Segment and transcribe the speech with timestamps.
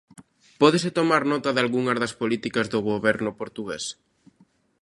[0.61, 3.85] Pódese tomar nota dalgunhas das políticas do Goberno portugués?